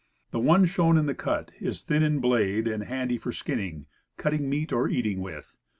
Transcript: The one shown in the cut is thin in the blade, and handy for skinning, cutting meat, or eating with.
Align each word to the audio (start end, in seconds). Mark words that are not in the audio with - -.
The 0.31 0.39
one 0.39 0.65
shown 0.65 0.97
in 0.97 1.05
the 1.05 1.13
cut 1.13 1.51
is 1.59 1.83
thin 1.83 2.01
in 2.01 2.15
the 2.15 2.21
blade, 2.21 2.67
and 2.67 2.85
handy 2.85 3.19
for 3.19 3.31
skinning, 3.31 3.85
cutting 4.17 4.49
meat, 4.49 4.73
or 4.73 4.89
eating 4.89 5.21
with. 5.21 5.55